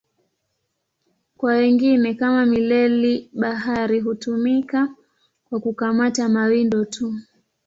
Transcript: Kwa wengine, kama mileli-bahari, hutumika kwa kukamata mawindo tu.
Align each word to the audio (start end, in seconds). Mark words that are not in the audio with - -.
Kwa 1.37 1.53
wengine, 1.53 2.13
kama 2.13 2.45
mileli-bahari, 2.45 3.99
hutumika 3.99 4.89
kwa 5.49 5.59
kukamata 5.59 6.29
mawindo 6.29 6.85
tu. 6.85 7.13